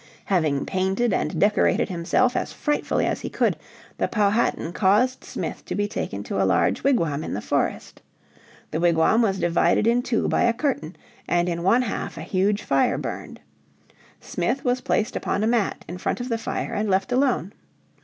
[0.25, 3.55] Having painted and decorated himself as frightfully as he could,
[3.99, 8.01] the Powhatan caused Smith to be taken to a large wigwam in the forest.
[8.71, 10.95] The wigwam was divided in two by a curtain
[11.27, 13.41] and in one half a huge fire burned.
[14.19, 17.53] Smith was placed upon a mat in front of the fire and left alone.